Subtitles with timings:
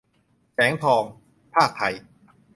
[0.53, 1.03] แสงทอง
[1.53, 1.93] พากษ์ไทย